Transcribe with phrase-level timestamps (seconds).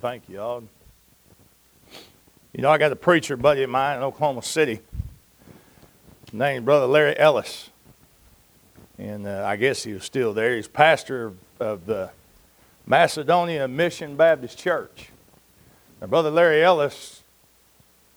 [0.00, 0.62] Thank you, y'all.
[2.52, 4.78] You know, I got a preacher buddy of mine in Oklahoma City
[6.32, 7.70] named Brother Larry Ellis.
[8.96, 10.54] And uh, I guess he was still there.
[10.54, 12.10] He's pastor of the
[12.86, 15.08] Macedonia Mission Baptist Church.
[16.00, 17.22] Now, Brother Larry Ellis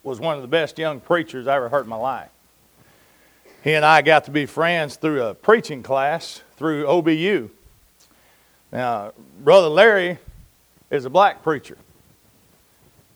[0.04, 2.30] was one of the best young preachers I ever heard in my life.
[3.64, 7.50] He and I got to be friends through a preaching class through OBU.
[8.72, 9.14] Now,
[9.44, 10.20] Brother Larry
[10.92, 11.78] is a black preacher,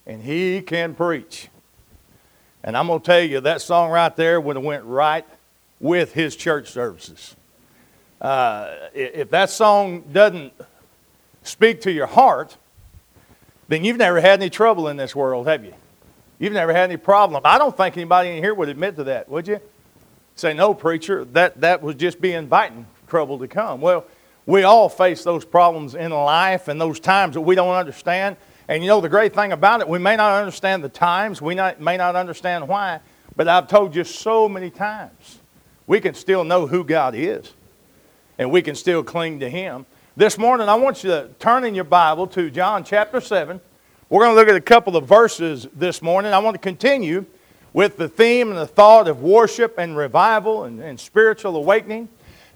[0.06, 1.48] and he can preach.
[2.64, 5.24] And I'm going to tell you, that song right there would have went right
[5.78, 7.36] with his church services.
[8.20, 10.52] Uh, if that song doesn't
[11.42, 12.56] speak to your heart,
[13.68, 15.74] then you've never had any trouble in this world, have you?
[16.38, 17.42] You've never had any problem.
[17.44, 19.60] I don't think anybody in here would admit to that, would you?
[20.34, 23.80] Say, no, preacher, that, that was just be inviting trouble to come.
[23.80, 24.04] Well,
[24.46, 28.36] we all face those problems in life and those times that we don't understand.
[28.68, 31.54] And you know, the great thing about it, we may not understand the times, we
[31.54, 33.00] not, may not understand why,
[33.34, 35.40] but I've told you so many times,
[35.86, 37.52] we can still know who God is,
[38.38, 39.84] and we can still cling to Him.
[40.16, 43.60] This morning, I want you to turn in your Bible to John chapter 7.
[44.08, 46.32] We're going to look at a couple of verses this morning.
[46.32, 47.26] I want to continue
[47.72, 52.08] with the theme and the thought of worship and revival and, and spiritual awakening.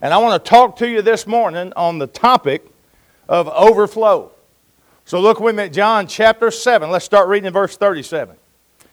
[0.03, 2.65] And I want to talk to you this morning on the topic
[3.29, 4.33] of overflow.
[5.05, 6.91] So look with me at John chapter 7.
[6.91, 8.35] Let's start reading in verse 37.
[8.35, 8.89] It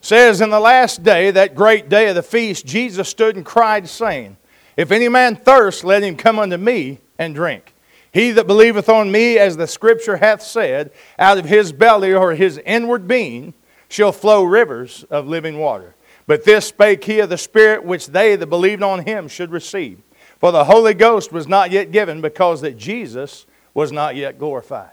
[0.00, 3.88] says, In the last day, that great day of the feast, Jesus stood and cried,
[3.88, 4.36] saying,
[4.76, 7.74] If any man thirst, let him come unto me and drink.
[8.12, 12.36] He that believeth on me, as the scripture hath said, out of his belly or
[12.36, 13.52] his inward being
[13.88, 15.96] shall flow rivers of living water.
[16.28, 20.00] But this spake he of the Spirit which they that believed on him should receive.
[20.38, 24.90] For the Holy Ghost was not yet given because that Jesus was not yet glorified.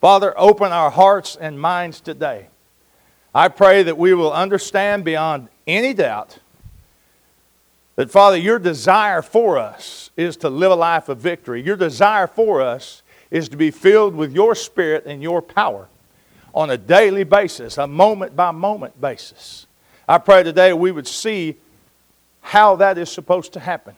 [0.00, 2.48] Father, open our hearts and minds today.
[3.34, 6.38] I pray that we will understand beyond any doubt
[7.96, 11.60] that, Father, your desire for us is to live a life of victory.
[11.60, 15.88] Your desire for us is to be filled with your spirit and your power
[16.54, 19.66] on a daily basis, a moment by moment basis.
[20.08, 21.56] I pray today we would see
[22.40, 23.94] how that is supposed to happen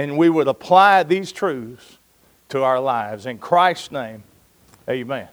[0.00, 1.98] and we would apply these truths
[2.48, 3.26] to our lives.
[3.26, 4.22] In Christ's name,
[4.88, 5.28] amen.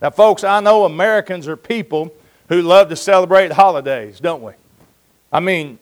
[0.00, 2.10] Now, folks, I know Americans are people
[2.48, 4.52] who love to celebrate holidays, don't we?
[5.30, 5.78] I mean,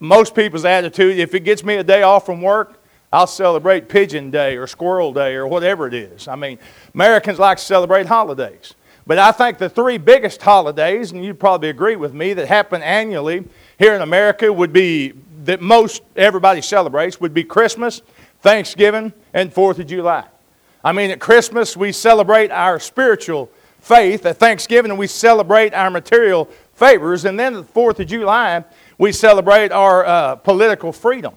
[0.00, 2.78] most people's attitude if it gets me a day off from work,
[3.10, 6.28] I'll celebrate Pigeon Day or Squirrel Day or whatever it is.
[6.28, 6.58] I mean,
[6.92, 8.74] Americans like to celebrate holidays.
[9.06, 12.82] But I think the three biggest holidays, and you'd probably agree with me, that happen
[12.82, 13.44] annually
[13.78, 15.14] here in America would be
[15.44, 18.02] that most everybody celebrates would be Christmas,
[18.40, 20.24] Thanksgiving, and Fourth of July.
[20.84, 23.50] I mean, at Christmas, we celebrate our spiritual
[23.80, 24.26] faith.
[24.26, 27.24] At Thanksgiving, we celebrate our material favors.
[27.24, 28.64] And then the Fourth of July,
[28.98, 31.34] we celebrate our uh, political freedom.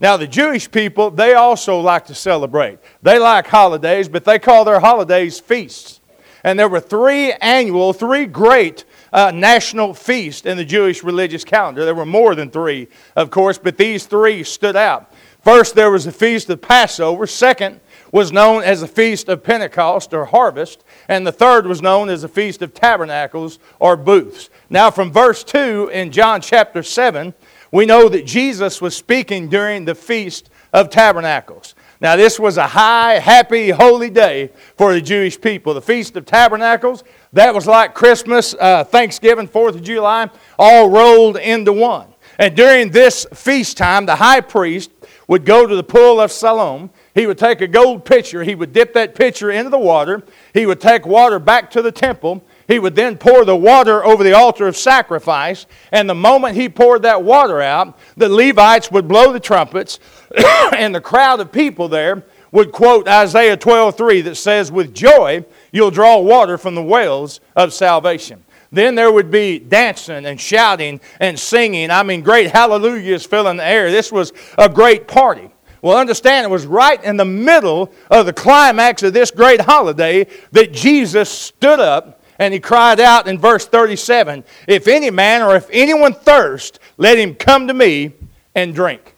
[0.00, 2.80] Now, the Jewish people, they also like to celebrate.
[3.02, 6.00] They like holidays, but they call their holidays feasts.
[6.44, 11.84] And there were three annual, three great uh, national feast in the Jewish religious calendar.
[11.84, 15.12] There were more than three, of course, but these three stood out.
[15.40, 17.26] First, there was the feast of Passover.
[17.26, 17.80] Second,
[18.12, 22.22] was known as the Feast of Pentecost or Harvest, and the third was known as
[22.22, 24.50] the Feast of Tabernacles or Booths.
[24.68, 27.32] Now, from verse 2 in John chapter 7,
[27.72, 31.74] we know that Jesus was speaking during the Feast of Tabernacles.
[32.02, 35.72] Now, this was a high, happy, holy day for the Jewish people.
[35.72, 40.28] The Feast of Tabernacles, that was like Christmas, uh, Thanksgiving, 4th of July,
[40.58, 42.08] all rolled into one.
[42.38, 44.90] And during this feast time, the high priest
[45.28, 46.90] would go to the pool of Siloam.
[47.14, 50.22] He would take a gold pitcher, he would dip that pitcher into the water,
[50.52, 54.24] he would take water back to the temple, he would then pour the water over
[54.24, 59.08] the altar of sacrifice, and the moment he poured that water out, the Levites would
[59.08, 60.00] blow the trumpets,
[60.76, 65.90] and the crowd of people there would quote Isaiah 12:3 that says, "With joy you'll
[65.90, 71.38] draw water from the wells of salvation." Then there would be dancing and shouting and
[71.38, 71.90] singing.
[71.90, 73.90] I mean, great hallelujahs filling the air.
[73.90, 75.50] This was a great party.
[75.82, 80.26] Well, understand, it was right in the middle of the climax of this great holiday
[80.52, 85.56] that Jesus stood up and he cried out in verse 37 If any man or
[85.56, 88.12] if anyone thirst, let him come to me
[88.54, 89.11] and drink.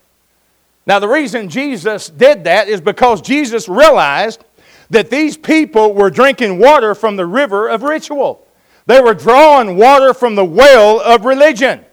[0.87, 4.45] Now, the reason Jesus did that is because Jesus realized
[4.91, 8.47] that these people were drinking water from the river of ritual.
[8.87, 11.85] They were drawing water from the well of religion.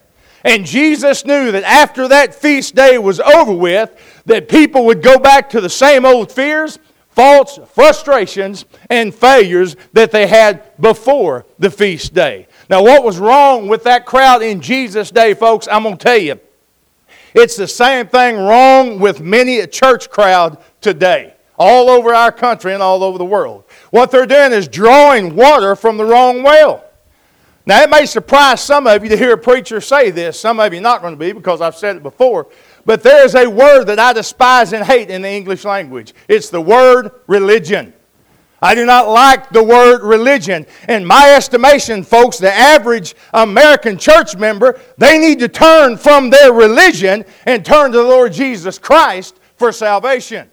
[0.44, 5.18] And Jesus knew that after that feast day was over with, that people would go
[5.18, 6.78] back to the same old fears,
[7.10, 12.48] faults, frustrations, and failures that they had before the feast day.
[12.68, 15.68] Now, what was wrong with that crowd in Jesus' day, folks?
[15.70, 16.40] I'm going to tell you.
[17.34, 22.74] It's the same thing wrong with many a church crowd today, all over our country
[22.74, 23.64] and all over the world.
[23.90, 26.84] What they're doing is drawing water from the wrong well.
[27.64, 30.38] Now, it may surprise some of you to hear a preacher say this.
[30.40, 32.48] Some of you not going to be because I've said it before.
[32.84, 36.12] But there is a word that I despise and hate in the English language.
[36.26, 37.94] It's the word religion.
[38.62, 40.66] I do not like the word religion.
[40.88, 46.52] In my estimation, folks, the average American church member, they need to turn from their
[46.52, 50.48] religion and turn to the Lord Jesus Christ for salvation.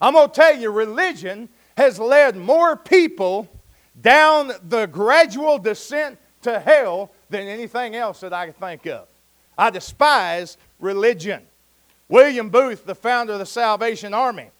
[0.00, 3.46] I'm going to tell you, religion has led more people
[4.00, 9.06] down the gradual descent to hell than anything else that I can think of.
[9.58, 11.42] I despise religion.
[12.08, 14.50] William Booth, the founder of the Salvation Army,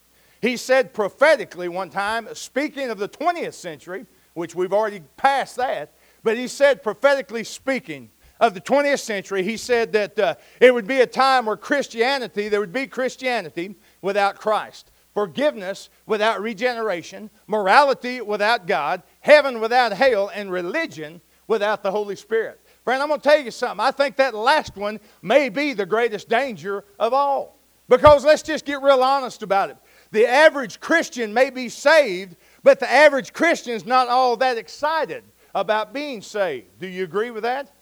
[0.45, 4.05] he said prophetically one time, speaking of the 20th century,
[4.35, 8.11] which we've already passed that, but he said prophetically speaking
[8.41, 12.49] of the 20th century, he said that uh, it would be a time where Christianity,
[12.49, 20.31] there would be Christianity without Christ, forgiveness without regeneration, morality without God, heaven without hell,
[20.35, 22.61] and religion without the Holy Spirit.
[22.85, 23.85] Friend, I'm going to tell you something.
[23.85, 27.61] I think that last one may be the greatest danger of all.
[27.89, 29.77] Because let's just get real honest about it.
[30.15, 35.25] The average Christian may be saved, but the average Christian is not all that excited
[35.57, 36.79] about being saved.
[36.79, 37.73] Do you agree with that?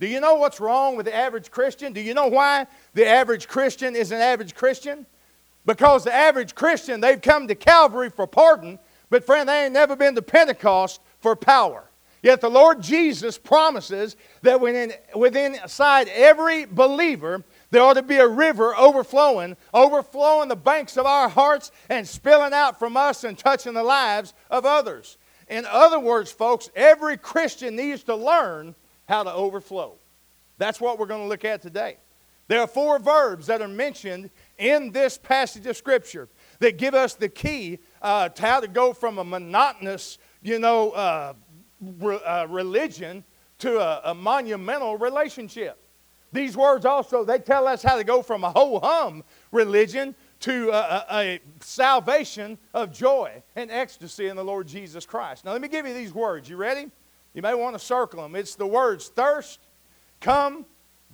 [0.00, 1.92] Do you know what's wrong with the average Christian?
[1.92, 5.06] Do you know why the average Christian is an average Christian?
[5.64, 8.80] Because the average Christian, they've come to Calvary for pardon,
[9.10, 11.88] but friend, they ain't never been to Pentecost for power.
[12.24, 18.16] Yet the Lord Jesus promises that within, within inside every believer, there ought to be
[18.16, 23.36] a river overflowing, overflowing the banks of our hearts and spilling out from us and
[23.36, 25.18] touching the lives of others.
[25.48, 28.74] In other words, folks, every Christian needs to learn
[29.08, 29.96] how to overflow.
[30.58, 31.98] That's what we're going to look at today.
[32.48, 36.28] There are four verbs that are mentioned in this passage of Scripture
[36.60, 40.90] that give us the key uh, to how to go from a monotonous, you know,
[40.92, 41.34] uh,
[41.80, 43.24] re- uh, religion
[43.58, 45.87] to a, a monumental relationship.
[46.32, 50.70] These words also, they tell us how to go from a ho hum religion to
[50.70, 55.44] a, a, a, salvation of joy and ecstasy in the Lord Jesus Christ.
[55.44, 56.48] Now, let me give you these words.
[56.48, 56.90] You ready?
[57.34, 58.36] You may want to circle them.
[58.36, 59.58] It's the words thirst,
[60.20, 60.64] come,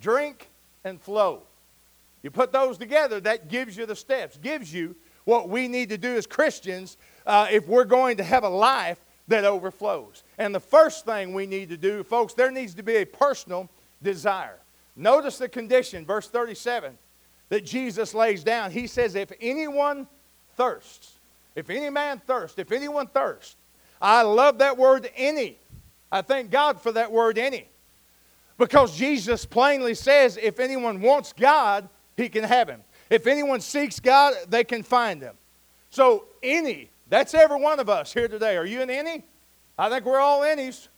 [0.01, 0.51] drink,
[0.85, 1.43] and flow.
[2.23, 5.99] You put those together, that gives you the steps, gives you what we need to
[5.99, 6.97] do as Christians
[7.27, 10.23] uh, if we're going to have a life that overflows.
[10.39, 13.71] And the first thing we need to do, folks, there needs to be a personal
[14.03, 14.59] desire.
[14.97, 16.97] Notice the condition, verse 37,
[17.49, 18.71] that Jesus lays down.
[18.71, 20.07] He says, If anyone
[20.57, 21.19] thirsts,
[21.55, 23.57] if any man thirst, if anyone thirst,
[24.01, 25.59] I love that word any.
[26.11, 27.69] I thank God for that word any.
[28.59, 32.83] Because Jesus plainly says, if anyone wants God, he can have him.
[33.11, 35.37] If anyone seeks God, they can find him.
[35.91, 38.57] So, any, that's every one of us here today.
[38.57, 39.25] Are you an any?
[39.79, 40.89] I think we're all innies.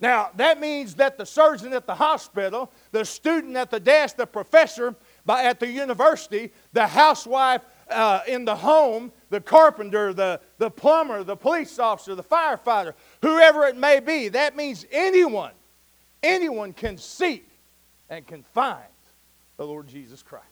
[0.00, 4.26] Now, that means that the surgeon at the hospital, the student at the desk, the
[4.26, 4.94] professor
[5.28, 11.36] at the university, the housewife uh, in the home, the carpenter, the, the plumber, the
[11.36, 15.52] police officer, the firefighter, whoever it may be, that means anyone,
[16.22, 17.48] anyone can seek
[18.08, 18.82] and can find
[19.56, 20.44] the Lord Jesus Christ.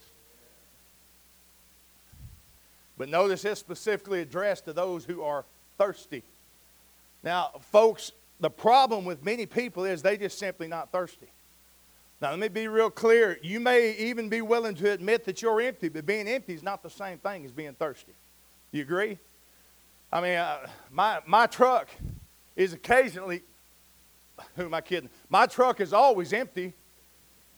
[2.98, 5.44] But notice it's specifically addressed to those who are
[5.78, 6.24] thirsty.
[7.22, 11.28] Now, folks, the problem with many people is they just simply not thirsty.
[12.20, 13.38] Now, let me be real clear.
[13.42, 16.82] You may even be willing to admit that you're empty, but being empty is not
[16.82, 18.14] the same thing as being thirsty.
[18.72, 19.18] You agree?
[20.10, 21.88] I mean, uh, my, my truck
[22.54, 23.42] is occasionally,
[24.56, 25.10] who am I kidding?
[25.28, 26.72] My truck is always empty,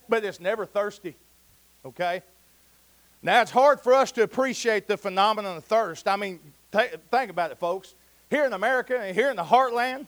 [0.08, 1.16] but it's never thirsty.
[1.84, 2.22] Okay?
[3.22, 6.08] Now, it's hard for us to appreciate the phenomenon of thirst.
[6.08, 6.40] I mean,
[6.72, 7.94] th- think about it, folks.
[8.30, 10.06] Here in America and here in the heartland,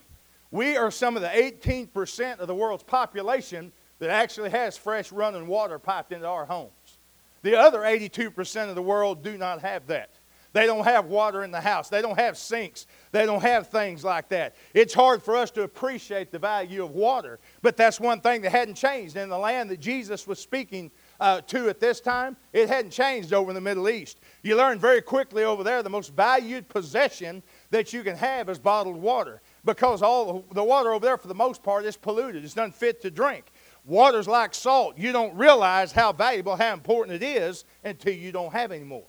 [0.51, 5.47] we are some of the 18% of the world's population that actually has fresh running
[5.47, 6.99] water piped into our homes.
[7.43, 10.11] The other 82% of the world do not have that.
[10.53, 11.89] They don't have water in the house.
[11.89, 12.87] They don't have sinks.
[13.13, 14.57] They don't have things like that.
[14.75, 18.51] It's hard for us to appreciate the value of water, but that's one thing that
[18.51, 19.17] hadn't changed.
[19.17, 20.91] In the land that Jesus was speaking
[21.21, 24.19] uh, to at this time, it hadn't changed over in the Middle East.
[24.43, 28.59] You learn very quickly over there the most valued possession that you can have is
[28.59, 32.45] bottled water because all the water over there, for the most part, is polluted.
[32.45, 33.45] It's unfit to drink.
[33.85, 34.99] Water's like salt.
[34.99, 39.05] You don't realize how valuable, how important it is until you don't have any more.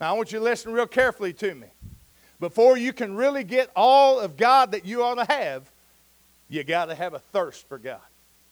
[0.00, 1.68] Now, I want you to listen real carefully to me.
[2.40, 5.70] Before you can really get all of God that you ought to have,
[6.48, 8.00] you got to have a thirst for God.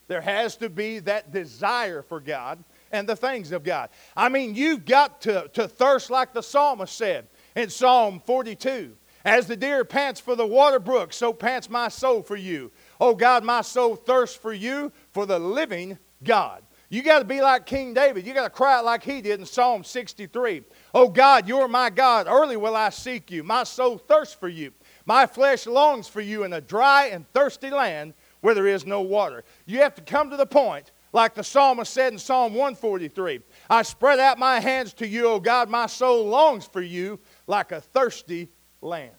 [0.08, 3.90] There has to be that desire for God and the things of God.
[4.16, 8.96] I mean, you've got to, to thirst like the psalmist said in Psalm 42.
[9.24, 12.72] As the deer pants for the water brook, so pants my soul for you.
[13.00, 16.62] Oh God, my soul thirsts for you, for the living God.
[16.92, 18.26] You got to be like King David.
[18.26, 20.62] You got to cry out like he did in Psalm 63.
[20.92, 22.26] Oh God, you're my God.
[22.28, 23.42] Early will I seek you.
[23.42, 24.72] My soul thirsts for you.
[25.06, 28.12] My flesh longs for you in a dry and thirsty land
[28.42, 29.42] where there is no water.
[29.64, 33.82] You have to come to the point, like the psalmist said in Psalm 143 I
[33.82, 35.70] spread out my hands to you, O God.
[35.70, 38.50] My soul longs for you like a thirsty
[38.82, 39.12] land.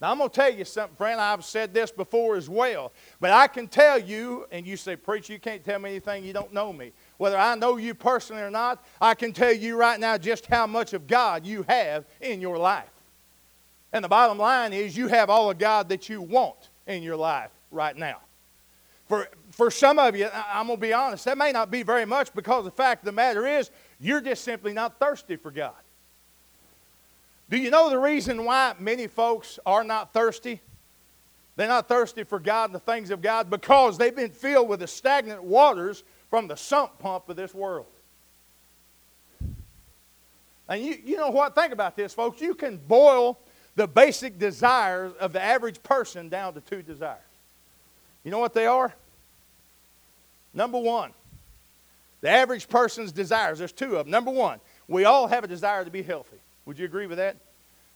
[0.00, 1.20] Now, I'm going to tell you something, friend.
[1.20, 2.92] I've said this before as well.
[3.20, 6.32] But I can tell you, and you say, Preacher, you can't tell me anything you
[6.32, 6.92] don't know me.
[7.16, 10.68] Whether I know you personally or not, I can tell you right now just how
[10.68, 12.88] much of God you have in your life.
[13.92, 17.16] And the bottom line is, you have all of God that you want in your
[17.16, 18.18] life right now.
[19.08, 22.04] For, for some of you, I'm going to be honest, that may not be very
[22.04, 25.72] much because the fact of the matter is, you're just simply not thirsty for God.
[27.50, 30.60] Do you know the reason why many folks are not thirsty?
[31.56, 34.80] They're not thirsty for God and the things of God because they've been filled with
[34.80, 37.86] the stagnant waters from the sump pump of this world.
[40.68, 41.54] And you, you know what?
[41.54, 42.40] Think about this, folks.
[42.40, 43.38] You can boil
[43.74, 47.18] the basic desires of the average person down to two desires.
[48.22, 48.94] You know what they are?
[50.52, 51.12] Number one,
[52.20, 54.10] the average person's desires, there's two of them.
[54.10, 56.38] Number one, we all have a desire to be healthy.
[56.68, 57.38] Would you agree with that?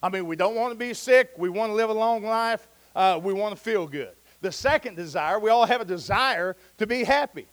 [0.02, 1.32] I mean, we don't want to be sick.
[1.36, 2.66] We want to live a long life.
[2.96, 4.12] Uh, we want to feel good.
[4.40, 7.46] The second desire, we all have a desire to be happy.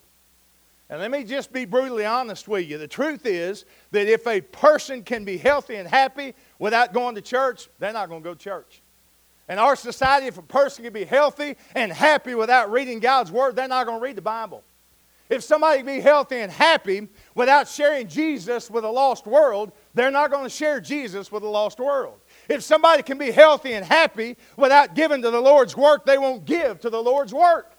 [0.90, 2.78] And let me just be brutally honest with you.
[2.78, 7.22] The truth is that if a person can be healthy and happy without going to
[7.22, 8.82] church, they're not going to go to church.
[9.50, 13.58] In our society, if a person can be healthy and happy without reading God's Word,
[13.58, 14.64] they're not going to read the Bible.
[15.30, 20.10] If somebody can be healthy and happy without sharing Jesus with a lost world, they're
[20.10, 22.20] not going to share Jesus with a lost world.
[22.50, 26.46] If somebody can be healthy and happy without giving to the Lord's work, they won't
[26.46, 27.72] give to the Lord's work.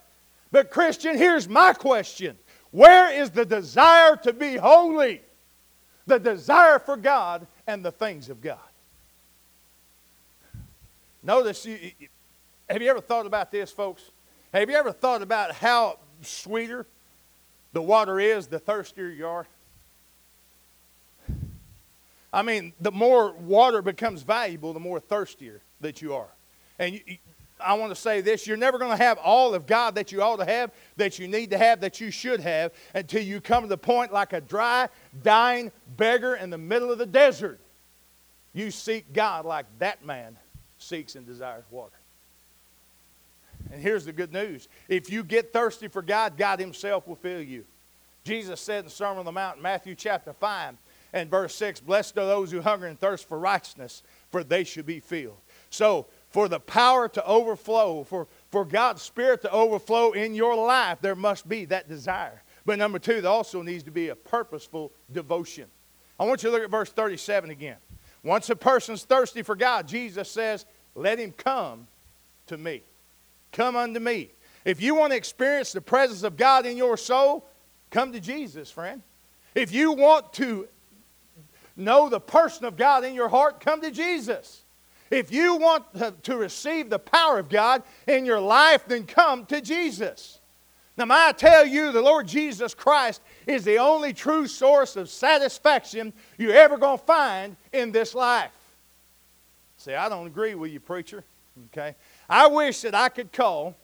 [0.53, 2.39] But, Christian, here's my question
[2.71, 5.21] Where is the desire to be holy?
[6.07, 8.59] The desire for God and the things of God.
[11.23, 11.79] Notice, you,
[12.69, 14.03] have you ever thought about this, folks?
[14.55, 16.87] Have you ever thought about how sweeter
[17.73, 19.47] the water is, the thirstier you are?
[22.33, 26.29] I mean, the more water becomes valuable, the more thirstier that you are.
[26.79, 27.19] And you,
[27.63, 30.23] I want to say this you're never going to have all of God that you
[30.23, 33.65] ought to have, that you need to have, that you should have, until you come
[33.65, 34.89] to the point like a dry,
[35.23, 37.61] dying beggar in the middle of the desert.
[38.53, 40.37] You seek God like that man
[40.79, 42.00] seeks and desires water.
[43.73, 47.43] And here's the good news if you get thirsty for God, God Himself will fill
[47.43, 47.65] you.
[48.25, 50.77] Jesus said in the Sermon on the Mount, Matthew chapter 5
[51.13, 54.87] and verse 6 Blessed are those who hunger and thirst for righteousness, for they should
[54.87, 55.39] be filled.
[55.71, 60.99] So, for the power to overflow, for, for God's Spirit to overflow in your life,
[61.01, 62.43] there must be that desire.
[62.65, 65.67] But number two, there also needs to be a purposeful devotion.
[66.21, 67.79] I want you to look at verse 37 again.
[68.23, 71.89] Once a person's thirsty for God, Jesus says, Let him come
[72.47, 72.83] to me.
[73.53, 74.31] Come unto me.
[74.65, 77.47] If you want to experience the presence of God in your soul,
[77.91, 79.03] come to Jesus, friend.
[79.55, 80.69] If you want to
[81.77, 84.63] know the person of God in your heart, come to Jesus.
[85.11, 89.61] If you want to receive the power of God in your life, then come to
[89.61, 90.39] Jesus.
[90.97, 95.09] Now, may I tell you, the Lord Jesus Christ is the only true source of
[95.09, 98.53] satisfaction you're ever going to find in this life.
[99.79, 101.25] See, I don't agree with you, preacher.
[101.73, 101.97] Okay?
[102.31, 103.77] I wish that I could call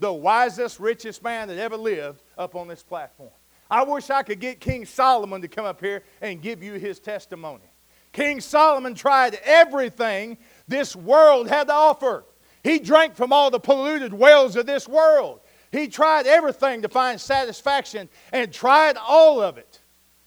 [0.00, 3.30] the wisest, richest man that ever lived up on this platform.
[3.70, 6.98] I wish I could get King Solomon to come up here and give you his
[6.98, 7.64] testimony.
[8.12, 12.24] King Solomon tried everything this world had to offer.
[12.64, 15.40] He drank from all the polluted wells of this world.
[15.70, 19.80] He tried everything to find satisfaction and tried all of it,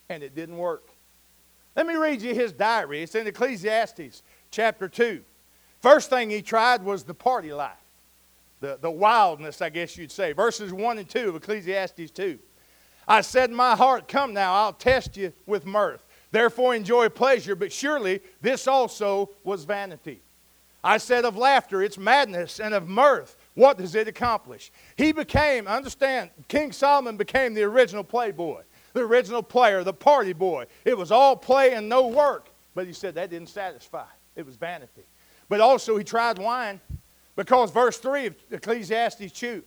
[0.10, 0.90] and it didn't work.
[1.76, 3.04] Let me read you his diary.
[3.04, 5.24] It's in Ecclesiastes chapter 2.
[5.86, 7.78] First thing he tried was the party life,
[8.60, 10.32] the, the wildness, I guess you'd say.
[10.32, 12.40] Verses 1 and 2 of Ecclesiastes 2.
[13.08, 16.04] I said in my heart, Come now, I'll test you with mirth.
[16.32, 20.24] Therefore enjoy pleasure, but surely this also was vanity.
[20.84, 24.72] I said of laughter, it's madness, and of mirth, what does it accomplish?
[24.96, 28.64] He became, understand, King Solomon became the original playboy,
[28.94, 30.66] the original player, the party boy.
[30.84, 32.50] It was all play and no work.
[32.74, 34.08] But he said that didn't satisfy.
[34.36, 35.04] It was vanity.
[35.50, 36.82] But also he tried wine
[37.36, 39.64] because verse 3 of Ecclesiastes 2,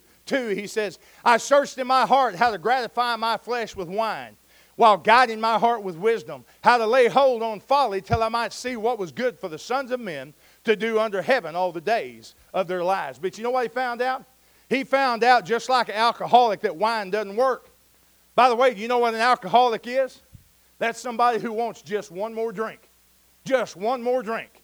[0.48, 4.36] he says, I searched in my heart how to gratify my flesh with wine,
[4.76, 8.52] while guiding my heart with wisdom, how to lay hold on folly till I might
[8.52, 11.80] see what was good for the sons of men to do under heaven all the
[11.80, 13.18] days of their lives.
[13.18, 14.24] But you know what he found out?
[14.68, 17.70] He found out, just like an alcoholic, that wine doesn't work.
[18.34, 20.20] By the way, do you know what an alcoholic is?
[20.78, 22.88] That's somebody who wants just one more drink.
[23.44, 24.57] Just one more drink.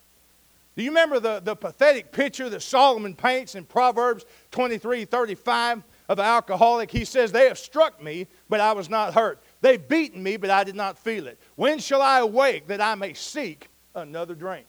[0.77, 6.19] Do you remember the, the pathetic picture that Solomon paints in Proverbs 23 35 of
[6.19, 6.91] an alcoholic?
[6.91, 9.41] He says, They have struck me, but I was not hurt.
[9.61, 11.39] They've beaten me, but I did not feel it.
[11.55, 14.67] When shall I awake that I may seek another drink?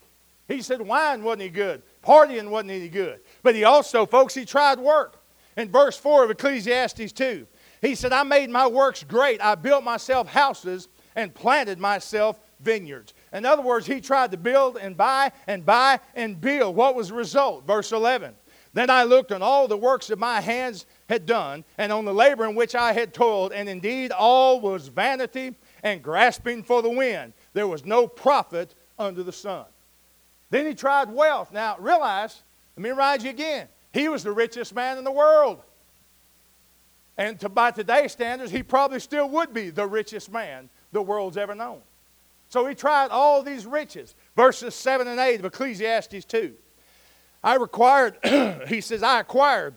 [0.47, 3.21] He said wine wasn't any good, partying wasn't any good.
[3.41, 5.24] But he also, folks, he tried work.
[5.57, 7.47] In verse 4 of Ecclesiastes 2,
[7.81, 9.41] he said, I made my works great.
[9.41, 13.13] I built myself houses and planted myself vineyards.
[13.36, 16.74] In other words, he tried to build and buy and buy and build.
[16.74, 17.68] What was the result?
[17.68, 18.34] Verse 11.
[18.74, 22.13] Then I looked on all the works that my hands had done, and on the
[22.13, 26.89] labor in which I had toiled, and indeed all was vanity and grasping for the
[26.89, 27.34] wind.
[27.54, 29.65] There was no profit under the sun.
[30.50, 31.51] Then he tried wealth.
[31.51, 32.42] Now, realize,
[32.77, 35.62] let me remind you again, he was the richest man in the world.
[37.18, 41.38] And to, by today's standards, he probably still would be the richest man the world's
[41.38, 41.82] ever known.
[42.55, 44.15] So he tried all these riches.
[44.33, 46.53] Verses 7 and 8 of Ecclesiastes 2.
[47.43, 48.17] I required,
[48.69, 49.75] he says, I acquired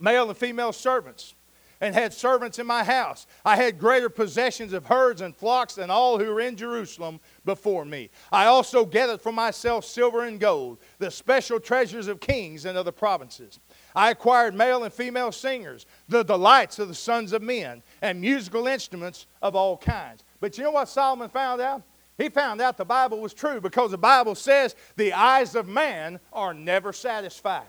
[0.00, 1.34] male and female servants
[1.82, 3.26] and had servants in my house.
[3.44, 7.84] I had greater possessions of herds and flocks than all who were in Jerusalem before
[7.84, 8.08] me.
[8.32, 12.90] I also gathered for myself silver and gold, the special treasures of kings and other
[12.90, 13.60] provinces.
[13.94, 18.66] I acquired male and female singers, the delights of the sons of men, and musical
[18.66, 20.24] instruments of all kinds.
[20.40, 21.82] But you know what Solomon found out?
[22.18, 26.18] He found out the Bible was true because the Bible says the eyes of man
[26.32, 27.68] are never satisfied.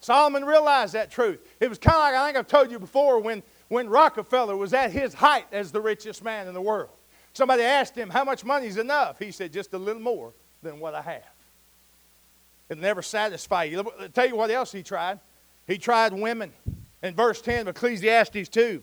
[0.00, 1.40] Solomon realized that truth.
[1.58, 4.74] It was kind of like I think I've told you before when, when Rockefeller was
[4.74, 6.90] at his height as the richest man in the world.
[7.32, 9.18] Somebody asked him, How much money is enough?
[9.18, 11.22] He said, Just a little more than what I have.
[12.68, 13.78] It'll never satisfy you.
[14.00, 15.18] I'll tell you what else he tried.
[15.66, 16.52] He tried women.
[17.02, 18.82] In verse 10 of Ecclesiastes 2,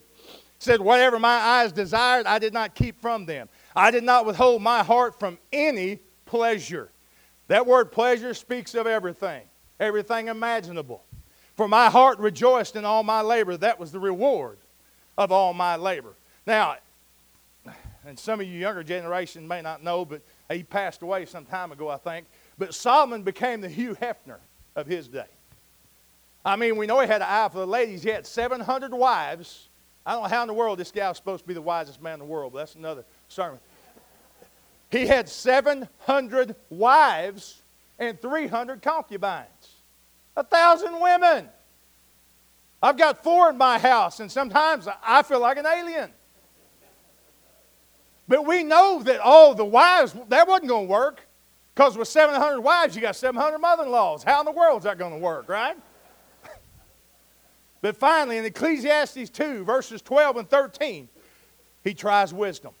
[0.58, 3.48] said, Whatever my eyes desired, I did not keep from them.
[3.78, 6.90] I did not withhold my heart from any pleasure.
[7.46, 9.42] That word pleasure speaks of everything,
[9.78, 11.04] everything imaginable.
[11.56, 13.56] For my heart rejoiced in all my labor.
[13.56, 14.58] That was the reward
[15.16, 16.14] of all my labor.
[16.44, 16.76] Now,
[18.04, 21.70] and some of you younger generation may not know, but he passed away some time
[21.70, 22.26] ago, I think.
[22.58, 24.38] But Solomon became the Hugh Hefner
[24.74, 25.26] of his day.
[26.44, 28.02] I mean, we know he had an eye for the ladies.
[28.02, 29.68] He had 700 wives.
[30.04, 32.00] I don't know how in the world this guy was supposed to be the wisest
[32.00, 33.60] man in the world, but that's another sermon.
[34.90, 37.62] He had 700 wives
[37.98, 39.78] and 300 concubines
[40.38, 41.48] a thousand women.
[42.80, 46.12] I've got four in my house, and sometimes I feel like an alien.
[48.28, 51.22] But we know that all the wives, that wasn't going to work.
[51.74, 54.22] Because with 700 wives, you got 700 mother in laws.
[54.22, 55.76] How in the world is that going to work, right?
[57.80, 61.08] but finally, in Ecclesiastes 2, verses 12 and 13,
[61.84, 62.72] he tries wisdom.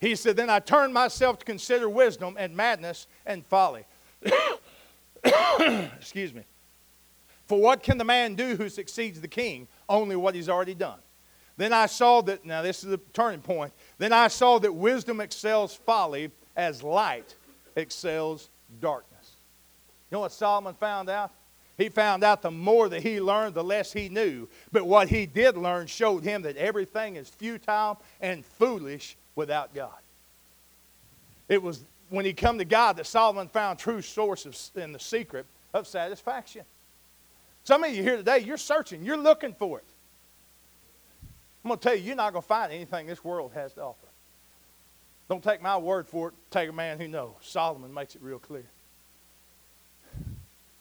[0.00, 3.84] He said, Then I turned myself to consider wisdom and madness and folly.
[5.24, 6.42] Excuse me.
[7.46, 9.68] For what can the man do who succeeds the king?
[9.88, 10.98] Only what he's already done.
[11.56, 13.72] Then I saw that, now this is the turning point.
[13.98, 17.34] Then I saw that wisdom excels folly as light
[17.76, 19.36] excels darkness.
[20.10, 21.32] You know what Solomon found out?
[21.78, 24.48] He found out the more that he learned, the less he knew.
[24.72, 29.94] But what he did learn showed him that everything is futile and foolish without God.
[31.48, 35.46] It was when he come to God that Solomon found true source in the secret
[35.72, 36.64] of satisfaction.
[37.62, 39.84] Some of you here today, you're searching, you're looking for it.
[41.64, 43.82] I'm going to tell you, you're not going to find anything this world has to
[43.82, 44.06] offer.
[45.28, 46.34] Don't take my word for it.
[46.50, 47.34] Take a man who knows.
[47.40, 48.66] Solomon makes it real clear.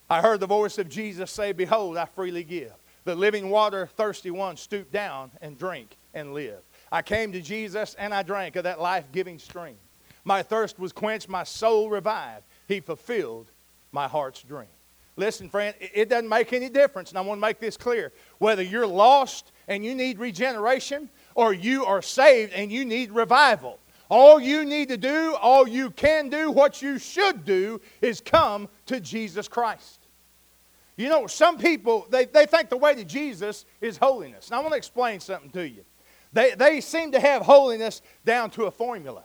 [0.08, 2.72] I heard the voice of Jesus say, Behold, I freely give.
[3.06, 6.60] The living water, thirsty one, stoop down and drink and live.
[6.96, 9.76] I came to Jesus and I drank of that life giving stream.
[10.24, 12.46] My thirst was quenched, my soul revived.
[12.70, 13.52] He fulfilled
[13.92, 14.70] my heart's dream.
[15.18, 18.14] Listen, friend, it doesn't make any difference, and I want to make this clear.
[18.38, 23.78] Whether you're lost and you need regeneration, or you are saved and you need revival,
[24.08, 28.70] all you need to do, all you can do, what you should do, is come
[28.86, 30.00] to Jesus Christ.
[30.96, 34.48] You know, some people, they, they think the way to Jesus is holiness.
[34.48, 35.84] And I want to explain something to you.
[36.36, 39.24] They, they seem to have holiness down to a formula.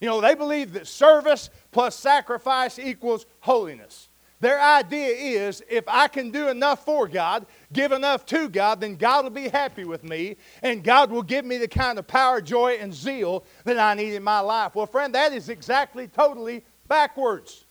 [0.00, 4.08] You know, they believe that service plus sacrifice equals holiness.
[4.40, 8.96] Their idea is if I can do enough for God, give enough to God, then
[8.96, 12.40] God will be happy with me, and God will give me the kind of power,
[12.40, 14.74] joy, and zeal that I need in my life.
[14.74, 17.66] Well, friend, that is exactly totally backwards.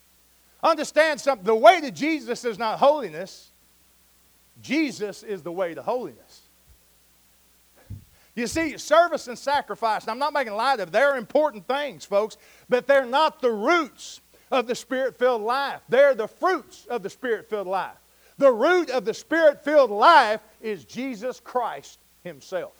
[0.62, 3.50] Understand something the way to Jesus is not holiness,
[4.62, 6.27] Jesus is the way to holiness.
[8.38, 12.04] You see, service and sacrifice, and I'm not making light of it, they're important things,
[12.04, 12.36] folks,
[12.68, 14.20] but they're not the roots
[14.52, 15.80] of the spirit filled life.
[15.88, 17.96] They're the fruits of the spirit filled life.
[18.38, 22.74] The root of the spirit filled life is Jesus Christ Himself.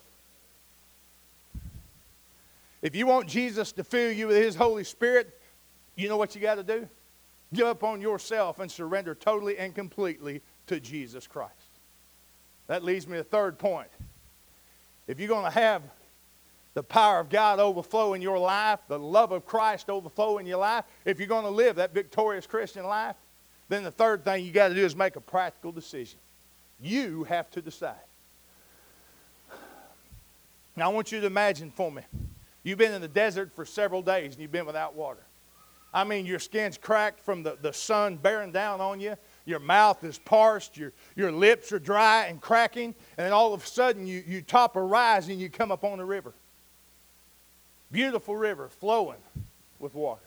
[2.81, 5.41] If you want Jesus to fill you with His Holy Spirit,
[5.97, 6.89] you know what you got to do?
[7.53, 11.53] Give up on yourself and surrender totally and completely to Jesus Christ.
[12.69, 13.89] That leads me to the third point.
[15.09, 15.83] If you're going to have
[16.75, 20.59] the power of God overflow in your life, the love of Christ overflow in your
[20.59, 23.17] life, if you're going to live that victorious Christian life,
[23.69, 26.21] then the third thing you got to do is make a practical decision.
[26.81, 27.97] You have to decide.
[30.77, 32.03] Now, I want you to imagine for me
[32.63, 35.25] you've been in the desert for several days and you've been without water.
[35.93, 39.17] I mean, your skin's cracked from the, the sun bearing down on you.
[39.49, 40.77] Your mouth is parched.
[40.77, 42.95] Your, your lips are dry and cracking.
[43.17, 45.85] And then all of a sudden, you, you top a rise and you come up
[45.85, 46.35] on a river.
[47.91, 49.19] Beautiful river flowing
[49.79, 50.21] with water.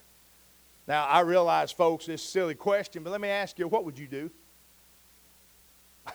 [0.88, 4.08] Now, I realize, folks, this silly question, but let me ask you, what would you
[4.08, 4.32] do?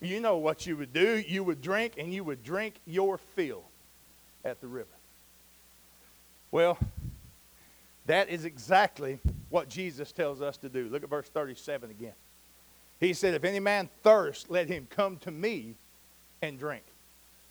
[0.00, 1.16] you know what you would do.
[1.16, 3.62] You would drink, and you would drink your fill
[4.44, 4.86] at the river.
[6.50, 6.78] Well,
[8.08, 10.88] that is exactly what Jesus tells us to do.
[10.88, 12.14] Look at verse 37 again.
[13.00, 15.76] He said, If any man thirst, let him come to me
[16.42, 16.84] and drink.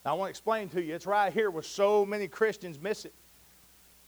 [0.03, 3.05] Now, I want to explain to you, it's right here where so many Christians miss
[3.05, 3.13] it.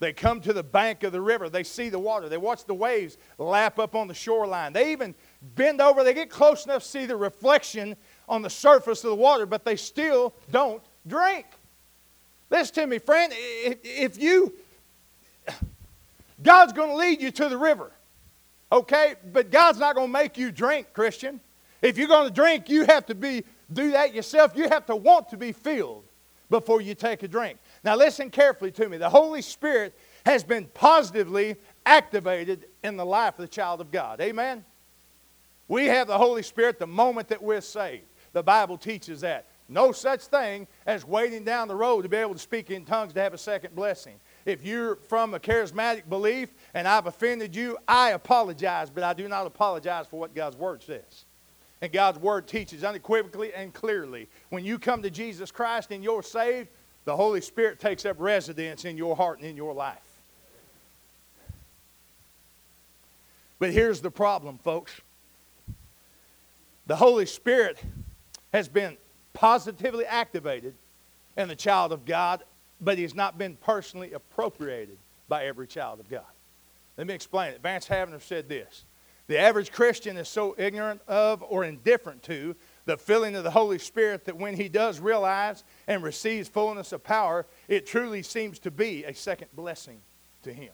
[0.00, 1.48] They come to the bank of the river.
[1.48, 2.28] They see the water.
[2.28, 4.72] They watch the waves lap up on the shoreline.
[4.72, 5.14] They even
[5.54, 6.02] bend over.
[6.02, 7.96] They get close enough to see the reflection
[8.28, 11.46] on the surface of the water, but they still don't drink.
[12.48, 13.32] Listen to me, friend.
[13.36, 14.54] If you,
[16.42, 17.92] God's going to lead you to the river,
[18.72, 19.14] okay?
[19.32, 21.40] But God's not going to make you drink, Christian.
[21.82, 24.52] If you're going to drink, you have to be do that yourself.
[24.56, 26.04] You have to want to be filled
[26.48, 27.58] before you take a drink.
[27.84, 28.96] Now, listen carefully to me.
[28.96, 34.20] The Holy Spirit has been positively activated in the life of the child of God.
[34.20, 34.64] Amen?
[35.68, 38.04] We have the Holy Spirit the moment that we're saved.
[38.32, 39.46] The Bible teaches that.
[39.68, 43.12] No such thing as waiting down the road to be able to speak in tongues
[43.12, 44.18] to have a second blessing.
[44.50, 49.28] If you're from a charismatic belief and I've offended you, I apologize, but I do
[49.28, 51.24] not apologize for what God's Word says.
[51.80, 56.24] And God's Word teaches unequivocally and clearly when you come to Jesus Christ and you're
[56.24, 56.68] saved,
[57.04, 59.98] the Holy Spirit takes up residence in your heart and in your life.
[63.60, 65.00] But here's the problem, folks.
[66.88, 67.80] The Holy Spirit
[68.52, 68.96] has been
[69.32, 70.74] positively activated
[71.36, 72.42] in the child of God,
[72.80, 76.24] but he's not been personally appropriated by every child of God.
[76.96, 77.62] Let me explain it.
[77.62, 78.84] Vance Havner said this
[79.26, 83.78] The average Christian is so ignorant of or indifferent to the filling of the Holy
[83.78, 88.70] Spirit that when he does realize and receives fullness of power, it truly seems to
[88.70, 90.00] be a second blessing
[90.42, 90.72] to him.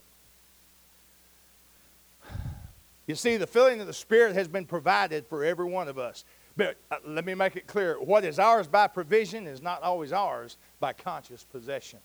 [3.05, 6.25] You see, the filling of the Spirit has been provided for every one of us.
[6.57, 10.11] But uh, let me make it clear what is ours by provision is not always
[10.11, 11.99] ours by conscious possession.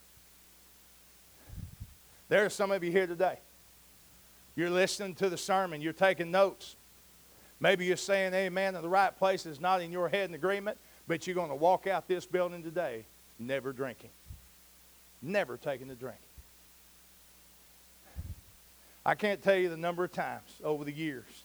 [2.29, 3.39] There are some of you here today.
[4.55, 6.75] You're listening to the sermon, you're taking notes.
[7.59, 10.77] Maybe you're saying amen in the right place is not in your head in agreement,
[11.07, 13.05] but you're going to walk out this building today
[13.39, 14.11] never drinking,
[15.21, 16.19] never taking a drink.
[19.05, 21.43] I can't tell you the number of times over the years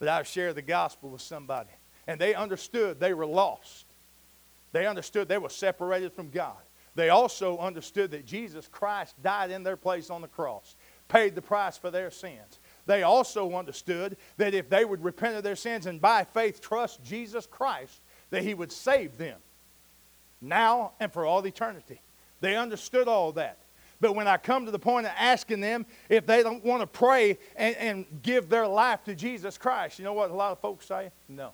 [0.00, 1.70] that I've shared the gospel with somebody
[2.06, 3.86] and they understood they were lost.
[4.72, 6.56] They understood they were separated from God.
[6.94, 10.76] They also understood that Jesus Christ died in their place on the cross,
[11.08, 12.58] paid the price for their sins.
[12.86, 17.04] They also understood that if they would repent of their sins and by faith trust
[17.04, 19.38] Jesus Christ, that He would save them
[20.40, 22.00] now and for all eternity.
[22.40, 23.58] They understood all that.
[24.00, 26.86] But when I come to the point of asking them if they don't want to
[26.86, 30.60] pray and, and give their life to Jesus Christ, you know what a lot of
[30.60, 31.10] folks say?
[31.28, 31.52] No.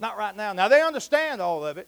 [0.00, 0.52] Not right now.
[0.54, 1.86] Now, they understand all of it,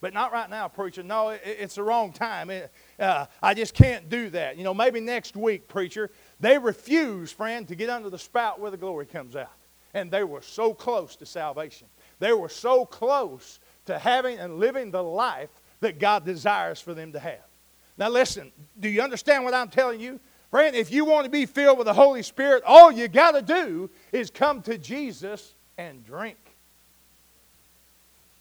[0.00, 1.02] but not right now, preacher.
[1.02, 2.48] No, it, it's the wrong time.
[2.48, 4.56] It, uh, I just can't do that.
[4.56, 6.10] You know, maybe next week, preacher.
[6.38, 9.50] They refuse, friend, to get under the spout where the glory comes out.
[9.94, 11.88] And they were so close to salvation.
[12.20, 17.12] They were so close to having and living the life that God desires for them
[17.12, 17.44] to have.
[17.98, 20.20] Now, listen, do you understand what I'm telling you?
[20.50, 23.42] Friend, if you want to be filled with the Holy Spirit, all you got to
[23.42, 26.38] do is come to Jesus and drink.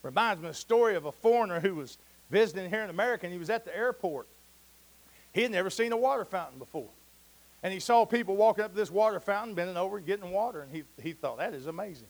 [0.03, 1.97] Reminds me of the story of a foreigner who was
[2.29, 4.27] visiting here in America and he was at the airport.
[5.31, 6.89] He had never seen a water fountain before.
[7.63, 10.71] And he saw people walking up to this water fountain, bending over getting water, and
[10.71, 12.07] he, he thought, that is amazing.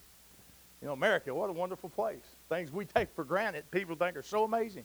[0.82, 2.24] You know, America, what a wonderful place.
[2.50, 4.84] Things we take for granted, people think are so amazing.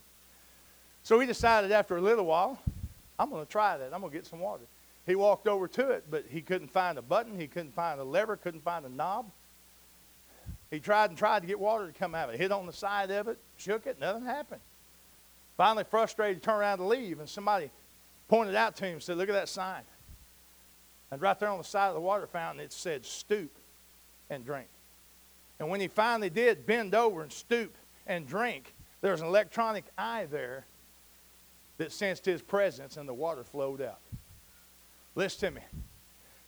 [1.02, 2.58] So he decided after a little while,
[3.18, 3.94] I'm going to try that.
[3.94, 4.64] I'm going to get some water.
[5.06, 7.40] He walked over to it, but he couldn't find a button.
[7.40, 9.30] He couldn't find a lever, couldn't find a knob.
[10.70, 12.38] He tried and tried to get water to come out of it.
[12.38, 14.60] Hit on the side of it, shook it, nothing happened.
[15.56, 17.70] Finally, frustrated, turned around to leave, and somebody
[18.28, 19.82] pointed out to him said, Look at that sign.
[21.10, 23.50] And right there on the side of the water fountain, it said, Stoop
[24.28, 24.68] and drink.
[25.58, 27.74] And when he finally did bend over and stoop
[28.06, 30.66] and drink, there was an electronic eye there
[31.78, 34.00] that sensed his presence, and the water flowed out.
[35.14, 35.66] Listen to me.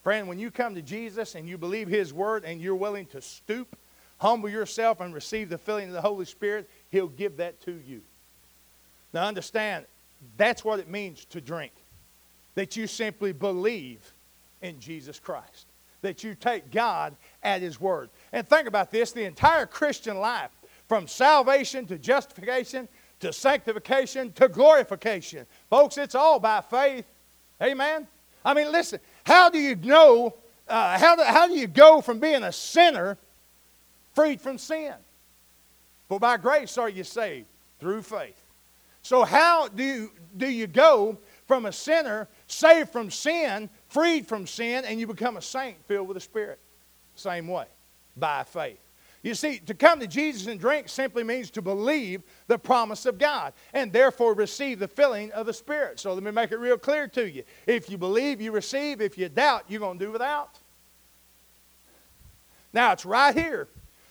[0.03, 3.21] Friend, when you come to Jesus and you believe His word and you're willing to
[3.21, 3.77] stoop,
[4.21, 8.03] humble yourself, and receive the filling of the Holy Spirit, He'll give that to you.
[9.13, 9.87] Now, understand,
[10.37, 11.73] that's what it means to drink.
[12.55, 14.13] That you simply believe
[14.63, 15.67] in Jesus Christ.
[16.03, 18.11] That you take God at His word.
[18.33, 20.51] And think about this the entire Christian life,
[20.87, 22.89] from salvation to justification
[23.21, 25.47] to sanctification to glorification.
[25.69, 27.05] Folks, it's all by faith.
[27.63, 28.07] Amen.
[28.45, 30.35] I mean, listen, how do you know,
[30.67, 33.19] uh, how, do, how do you go from being a sinner
[34.15, 34.95] freed from sin?
[36.09, 37.47] For by grace are you saved
[37.79, 38.43] through faith.
[39.03, 44.47] So, how do you, do you go from a sinner saved from sin, freed from
[44.47, 46.59] sin, and you become a saint filled with the Spirit?
[47.15, 47.65] Same way,
[48.17, 48.79] by faith.
[49.23, 53.19] You see, to come to Jesus and drink simply means to believe the promise of
[53.19, 56.01] God and therefore receive the filling of the Spirit.
[56.01, 57.43] So let me make it real clear to you.
[57.67, 59.03] If you believe, you receive.
[59.03, 60.59] If you doubt, you're going to do without.
[62.73, 63.69] Now, it's right here,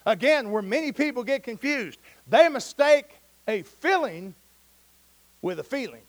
[0.09, 1.99] again, where many people get confused.
[2.27, 3.05] They mistake
[3.47, 4.33] a filling
[5.41, 6.01] with a feeling.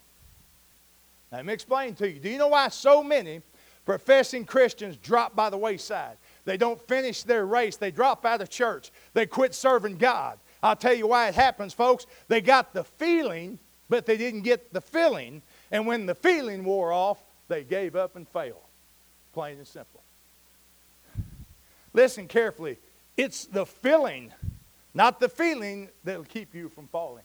[1.31, 2.19] Let me explain to you.
[2.19, 3.43] Do you know why so many
[3.85, 6.17] professing Christians drop by the wayside?
[6.47, 7.77] They don't finish their race.
[7.77, 8.91] They drop out of church.
[9.13, 10.39] They quit serving God.
[10.63, 12.07] I'll tell you why it happens, folks.
[12.29, 13.59] They got the feeling,
[13.89, 15.43] but they didn't get the filling.
[15.71, 18.57] And when the feeling wore off, they gave up and failed.
[19.35, 20.03] Plain and simple.
[21.93, 22.79] Listen carefully.
[23.17, 24.33] It's the filling,
[24.95, 27.25] not the feeling, that'll keep you from falling.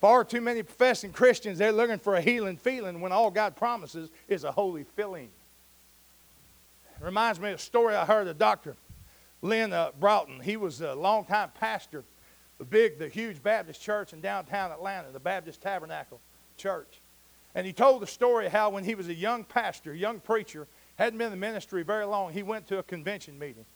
[0.00, 4.10] Far too many professing Christians, they're looking for a healing feeling when all God promises
[4.26, 5.30] is a holy filling.
[7.00, 8.74] It reminds me of a story I heard of Dr.
[9.42, 10.40] Len uh, Broughton.
[10.40, 12.02] He was a longtime pastor,
[12.58, 16.20] the big, the huge Baptist church in downtown Atlanta, the Baptist Tabernacle
[16.56, 17.00] Church.
[17.54, 21.18] And he told the story how when he was a young pastor, young preacher, hadn't
[21.18, 23.66] been in the ministry very long, he went to a convention meeting.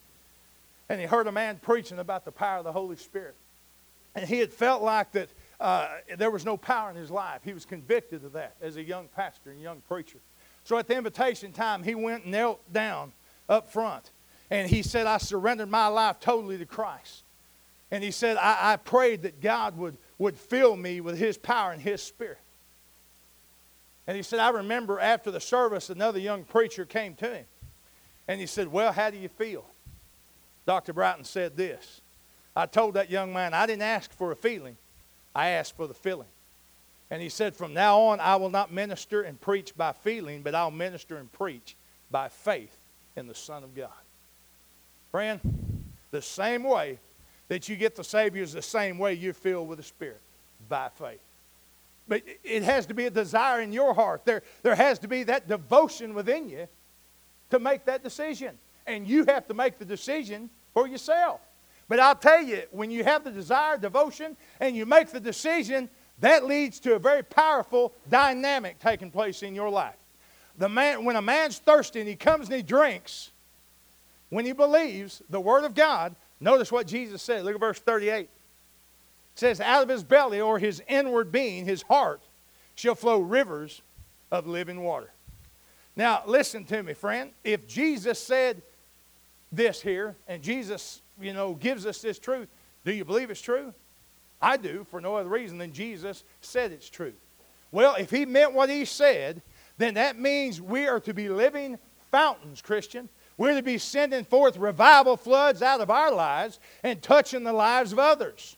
[0.88, 3.34] And he heard a man preaching about the power of the Holy Spirit.
[4.14, 5.28] And he had felt like that
[5.60, 7.42] uh, there was no power in his life.
[7.44, 10.18] He was convicted of that as a young pastor and young preacher.
[10.64, 13.12] So at the invitation time, he went and knelt down
[13.48, 14.10] up front.
[14.50, 17.24] And he said, I surrendered my life totally to Christ.
[17.90, 21.72] And he said, I, I prayed that God would, would fill me with his power
[21.72, 22.38] and his spirit.
[24.06, 27.44] And he said, I remember after the service, another young preacher came to him.
[28.28, 29.64] And he said, Well, how do you feel?
[30.66, 30.92] Dr.
[30.92, 32.00] Broughton said this.
[32.54, 34.76] I told that young man, I didn't ask for a feeling,
[35.34, 36.28] I asked for the filling.
[37.10, 40.54] And he said, From now on, I will not minister and preach by feeling, but
[40.54, 41.76] I'll minister and preach
[42.10, 42.76] by faith
[43.14, 43.90] in the Son of God.
[45.12, 45.40] Friend,
[46.10, 46.98] the same way
[47.48, 50.20] that you get the Savior is the same way you're filled with the Spirit
[50.68, 51.20] by faith.
[52.08, 54.24] But it has to be a desire in your heart.
[54.24, 56.68] There, there has to be that devotion within you
[57.50, 58.56] to make that decision.
[58.86, 61.40] And you have to make the decision for yourself.
[61.88, 65.88] But I'll tell you, when you have the desire, devotion, and you make the decision,
[66.20, 69.94] that leads to a very powerful dynamic taking place in your life.
[70.58, 73.30] The man, when a man's thirsty and he comes and he drinks,
[74.30, 77.44] when he believes the Word of God, notice what Jesus said.
[77.44, 78.20] Look at verse 38.
[78.20, 78.28] It
[79.34, 82.22] says, Out of his belly or his inward being, his heart,
[82.74, 83.82] shall flow rivers
[84.30, 85.12] of living water.
[85.94, 87.30] Now, listen to me, friend.
[87.44, 88.62] If Jesus said
[89.56, 92.48] this here, and Jesus, you know, gives us this truth,
[92.84, 93.74] do you believe it's true?
[94.40, 97.14] I do, for no other reason than Jesus said it's true.
[97.72, 99.42] Well, if he meant what he said,
[99.78, 101.78] then that means we are to be living
[102.10, 103.08] fountains, Christian.
[103.36, 107.92] We're to be sending forth revival floods out of our lives and touching the lives
[107.92, 108.56] of others.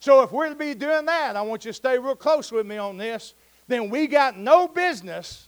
[0.00, 2.66] So if we're to be doing that, I want you to stay real close with
[2.66, 3.34] me on this,
[3.66, 5.47] then we got no business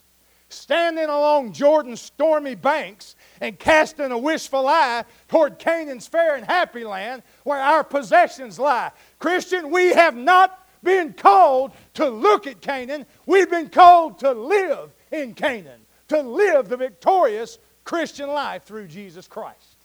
[0.53, 6.83] standing along Jordan's stormy banks and casting a wishful eye toward Canaan's fair and happy
[6.83, 8.91] land where our possessions lie.
[9.19, 14.91] Christian, we have not been called to look at Canaan, we've been called to live
[15.11, 19.77] in Canaan, to live the victorious Christian life through Jesus Christ.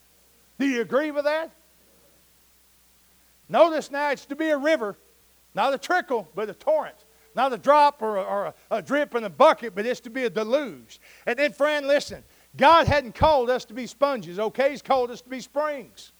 [0.58, 1.50] Do you agree with that?
[3.48, 4.96] Notice now it's to be a river,
[5.54, 7.05] not a trickle, but a torrent.
[7.36, 10.10] Not a drop or, a, or a, a drip in a bucket, but it's to
[10.10, 10.98] be a deluge.
[11.26, 12.24] And then, friend, listen
[12.56, 14.70] God hadn't called us to be sponges, okay?
[14.70, 16.12] He's called us to be springs.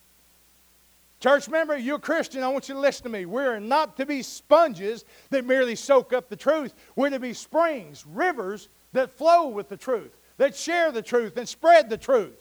[1.18, 2.42] Church member, you're a Christian.
[2.42, 3.24] I want you to listen to me.
[3.24, 6.74] We're not to be sponges that merely soak up the truth.
[6.94, 11.48] We're to be springs, rivers that flow with the truth, that share the truth and
[11.48, 12.36] spread the truth.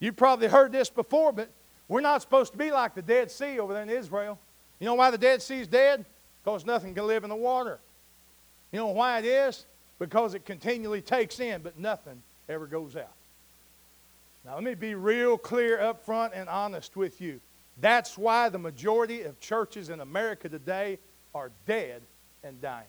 [0.00, 1.50] You've probably heard this before, but
[1.88, 4.38] we're not supposed to be like the Dead Sea over there in Israel.
[4.80, 6.06] You know why the Dead Sea is dead?
[6.44, 7.78] Because nothing can live in the water.
[8.72, 9.66] You know why it is?
[9.98, 13.12] Because it continually takes in, but nothing ever goes out.
[14.44, 17.40] Now, let me be real clear up front and honest with you.
[17.80, 20.98] That's why the majority of churches in America today
[21.34, 22.02] are dead
[22.42, 22.84] and dying.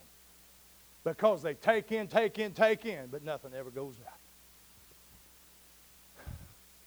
[1.03, 4.13] Because they take in, take in, take in, but nothing ever goes out.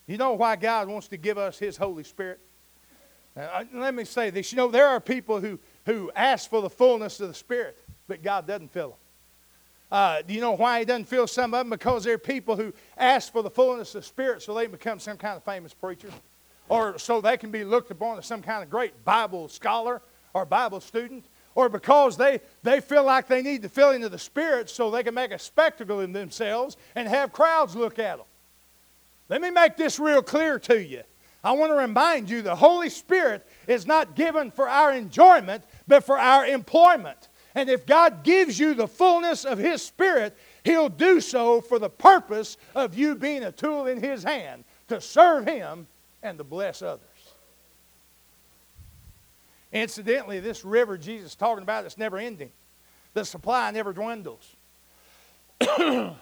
[0.06, 2.40] You know why God wants to give us His Holy Spirit?
[3.34, 4.52] Now, let me say this.
[4.52, 8.22] You know, there are people who who ask for the fullness of the Spirit, but
[8.22, 8.98] God doesn't fill them.
[9.90, 11.70] Uh, do you know why He doesn't fill some of them?
[11.70, 14.72] Because there are people who ask for the fullness of the Spirit so they can
[14.72, 16.10] become some kind of famous preacher,
[16.68, 20.02] or so they can be looked upon as some kind of great Bible scholar
[20.34, 24.18] or Bible student, or because they, they feel like they need the filling of the
[24.18, 28.26] Spirit so they can make a spectacle in themselves and have crowds look at them.
[29.28, 31.02] Let me make this real clear to you.
[31.42, 36.04] I want to remind you the Holy Spirit is not given for our enjoyment, but
[36.04, 37.28] for our employment.
[37.54, 41.88] And if God gives you the fullness of His Spirit, He'll do so for the
[41.88, 45.86] purpose of you being a tool in His hand to serve Him
[46.22, 47.00] and to bless others.
[49.72, 52.50] Incidentally, this river Jesus is talking about is never ending.
[53.14, 54.56] The supply never dwindles.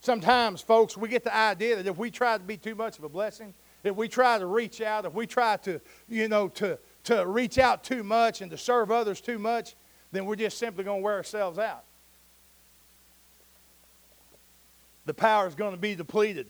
[0.00, 3.04] Sometimes, folks, we get the idea that if we try to be too much of
[3.04, 6.78] a blessing, if we try to reach out, if we try to, you know, to,
[7.06, 9.74] to reach out too much and to serve others too much,
[10.12, 11.84] then we're just simply going to wear ourselves out.
[15.04, 16.48] The power is going to be depleted.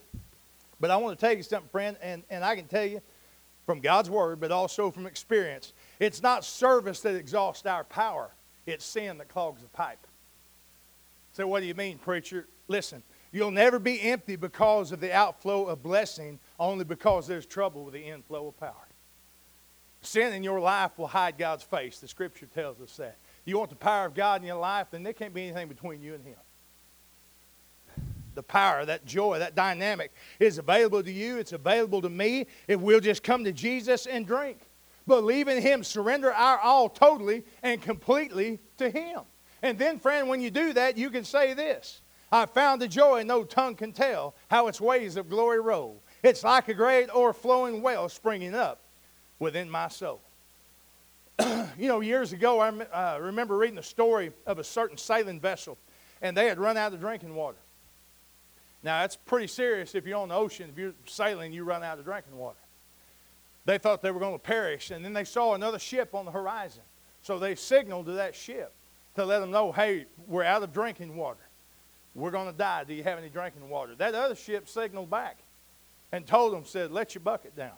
[0.80, 3.00] But I want to tell you something, friend, and, and I can tell you
[3.66, 5.74] from God's word, but also from experience.
[6.00, 8.30] It's not service that exhausts our power,
[8.64, 10.06] it's sin that clogs the pipe.
[11.34, 12.46] So, what do you mean, preacher?
[12.68, 17.84] Listen, you'll never be empty because of the outflow of blessing, only because there's trouble
[17.84, 18.85] with the inflow of power.
[20.06, 21.98] Sin in your life will hide God's face.
[21.98, 23.16] The scripture tells us that.
[23.44, 26.00] You want the power of God in your life, then there can't be anything between
[26.00, 26.36] you and Him.
[28.36, 31.38] The power, that joy, that dynamic is available to you.
[31.38, 34.60] It's available to me if we'll just come to Jesus and drink.
[35.08, 39.20] Believe in Him, surrender our all totally and completely to Him.
[39.62, 43.24] And then, friend, when you do that, you can say this I found the joy
[43.24, 46.00] no tongue can tell how its waves of glory roll.
[46.22, 48.82] It's like a great o'erflowing well springing up
[49.38, 50.20] within my soul.
[51.78, 55.76] you know, years ago, I uh, remember reading the story of a certain sailing vessel,
[56.22, 57.58] and they had run out of drinking water.
[58.82, 60.70] Now, that's pretty serious if you're on the ocean.
[60.70, 62.58] If you're sailing, you run out of drinking water.
[63.64, 66.30] They thought they were going to perish, and then they saw another ship on the
[66.30, 66.82] horizon.
[67.22, 68.72] So they signaled to that ship
[69.16, 71.40] to let them know, hey, we're out of drinking water.
[72.14, 72.84] We're going to die.
[72.84, 73.94] Do you have any drinking water?
[73.96, 75.38] That other ship signaled back
[76.12, 77.72] and told them, said, let your bucket down.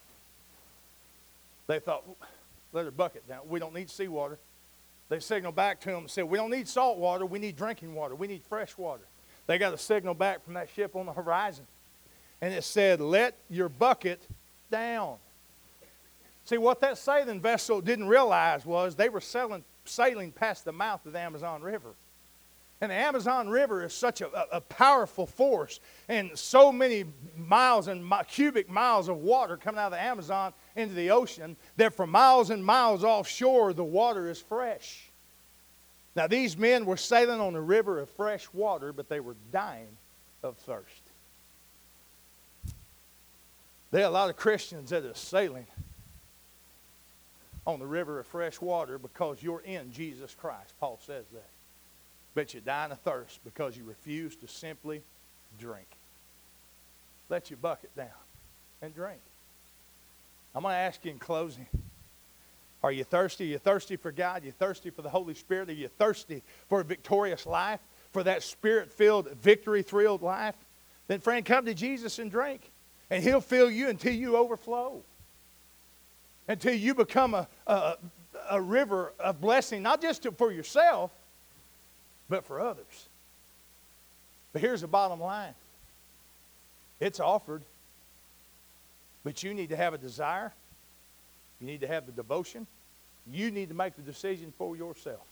[1.68, 2.04] They thought,
[2.72, 3.42] let her bucket down.
[3.48, 4.38] We don't need seawater.
[5.08, 7.24] They signaled back to them and said, we don't need salt water.
[7.24, 8.14] We need drinking water.
[8.14, 9.04] We need fresh water.
[9.46, 11.66] They got a signal back from that ship on the horizon.
[12.40, 14.26] And it said, let your bucket
[14.70, 15.16] down.
[16.44, 21.04] See, what that sailing vessel didn't realize was they were sailing, sailing past the mouth
[21.04, 21.94] of the Amazon River.
[22.80, 27.04] And the Amazon River is such a, a powerful force, and so many
[27.36, 31.94] miles and cubic miles of water coming out of the Amazon into the ocean that
[31.94, 35.10] for miles and miles offshore, the water is fresh.
[36.16, 39.96] Now, these men were sailing on a river of fresh water, but they were dying
[40.42, 41.02] of thirst.
[43.90, 45.66] There are a lot of Christians that are sailing
[47.66, 50.72] on the river of fresh water because you're in Jesus Christ.
[50.80, 51.48] Paul says that
[52.38, 55.02] but you're dying of thirst because you refuse to simply
[55.58, 55.88] drink.
[57.28, 58.06] Let your bucket down
[58.80, 59.18] and drink.
[60.58, 61.66] I'm going to ask you in closing
[62.82, 63.44] Are you thirsty?
[63.44, 64.42] Are you thirsty for God?
[64.42, 65.70] Are you thirsty for the Holy Spirit?
[65.70, 67.80] Are you thirsty for a victorious life?
[68.12, 70.54] for that spirit filled, victory thrilled life,
[71.06, 72.70] then, friend, come to Jesus and drink.
[73.10, 75.02] And He'll fill you until you overflow.
[76.46, 77.96] Until you become a, a,
[78.50, 81.10] a river of blessing, not just to, for yourself,
[82.28, 83.08] but for others.
[84.52, 85.54] But here's the bottom line
[87.00, 87.62] it's offered,
[89.28, 90.54] but you need to have a desire,
[91.60, 92.66] you need to have the devotion,
[93.30, 95.26] you need to make the decision for yourself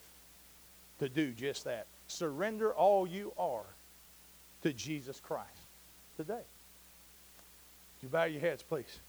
[0.99, 1.87] to do just that.
[2.07, 3.65] Surrender all you are
[4.61, 5.49] to Jesus Christ
[6.15, 6.43] today.
[8.03, 8.99] You bow your heads, please?